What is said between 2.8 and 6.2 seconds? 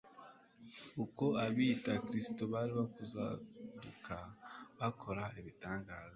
kuzaduka bakora ibitangaza